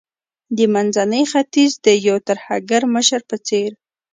د 0.55 0.59
منځني 0.73 1.23
ختیځ 1.31 1.71
د 1.85 1.87
یو 2.07 2.17
ترهګر 2.27 2.81
مشر 2.95 3.21
په 3.29 3.35
څیر 3.47 3.71